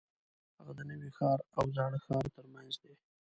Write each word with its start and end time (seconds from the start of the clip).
هغه 0.57 0.71
د 0.77 0.79
نوي 0.89 1.09
ښار 1.17 1.39
او 1.57 1.65
زاړه 1.75 1.99
ښار 2.05 2.25
ترمنځ 2.35 2.73
دی. 2.83 2.93